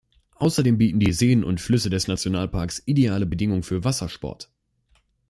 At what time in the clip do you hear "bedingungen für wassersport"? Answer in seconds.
3.27-4.49